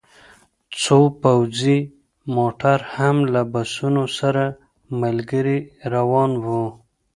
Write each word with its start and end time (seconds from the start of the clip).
څو 0.81 0.99
پوځي 1.21 1.79
موټر 2.35 2.79
هم 2.95 3.17
له 3.33 3.41
بسونو 3.53 4.03
سره 4.19 4.43
ملګري 5.01 5.57
روان 5.93 6.31
وو 6.43 6.65